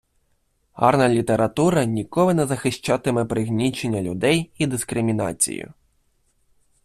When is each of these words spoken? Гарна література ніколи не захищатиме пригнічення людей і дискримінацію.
Гарна 0.75 1.09
література 1.09 1.85
ніколи 1.85 2.33
не 2.33 2.45
захищатиме 2.45 3.25
пригнічення 3.25 4.01
людей 4.01 4.51
і 4.57 4.67
дискримінацію. 4.67 5.73